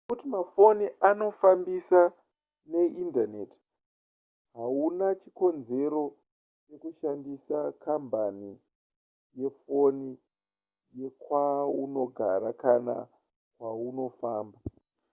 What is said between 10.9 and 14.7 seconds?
yekwaunogara kana kwaunofamba